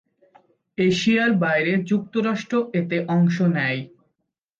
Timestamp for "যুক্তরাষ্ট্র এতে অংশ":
1.89-3.35